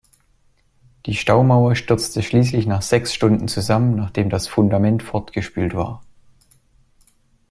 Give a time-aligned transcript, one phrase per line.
[1.05, 6.01] Die Staumauer stürzte schließlich nach sechs Stunden zusammen, nachdem das Fundament fortgespült war.